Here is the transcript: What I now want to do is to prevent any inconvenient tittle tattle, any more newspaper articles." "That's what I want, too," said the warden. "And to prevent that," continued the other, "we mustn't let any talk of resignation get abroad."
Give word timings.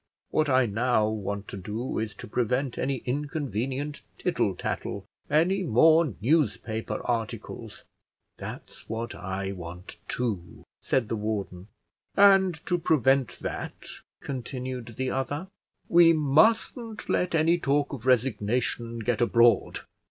What 0.31 0.49
I 0.49 0.65
now 0.65 1.07
want 1.09 1.47
to 1.49 1.57
do 1.57 1.99
is 1.99 2.15
to 2.15 2.27
prevent 2.27 2.79
any 2.79 3.03
inconvenient 3.05 4.01
tittle 4.17 4.55
tattle, 4.55 5.05
any 5.29 5.61
more 5.63 6.15
newspaper 6.19 7.01
articles." 7.03 7.83
"That's 8.37 8.89
what 8.89 9.13
I 9.13 9.51
want, 9.51 9.97
too," 10.07 10.63
said 10.81 11.07
the 11.07 11.15
warden. 11.15 11.67
"And 12.15 12.65
to 12.65 12.79
prevent 12.79 13.37
that," 13.41 13.89
continued 14.21 14.95
the 14.97 15.11
other, 15.11 15.49
"we 15.87 16.13
mustn't 16.13 17.07
let 17.07 17.35
any 17.35 17.59
talk 17.59 17.93
of 17.93 18.07
resignation 18.07 18.97
get 19.01 19.21
abroad." 19.21 19.81